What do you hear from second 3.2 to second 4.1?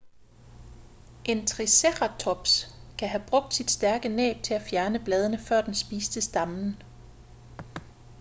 brugt sit stærke